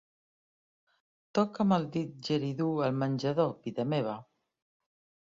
[1.39, 4.21] Toca'm el didjeridú al menjador, vida meva.